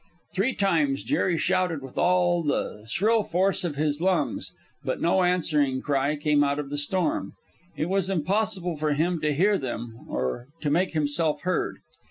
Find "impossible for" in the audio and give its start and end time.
8.09-8.93